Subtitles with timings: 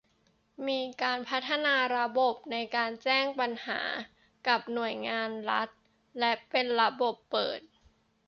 [0.67, 3.81] มีการพัฒนาระบบในการแจ้งปัญหา
[4.47, 5.69] กับหน่วยงานรัฐ
[6.19, 7.59] และเป็นระบบเปิด